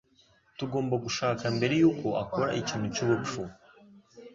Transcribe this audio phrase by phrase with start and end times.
[0.57, 3.41] Tugomba gushaka mbere yuko akora ikintu cyubupfu.